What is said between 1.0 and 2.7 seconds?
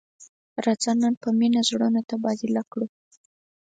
نن په مینه زړونه تبادله